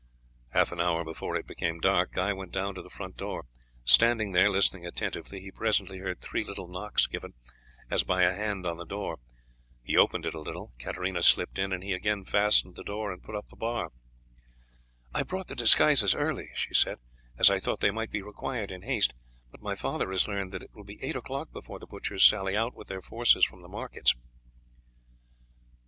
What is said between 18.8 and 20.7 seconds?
haste, but my father has learned that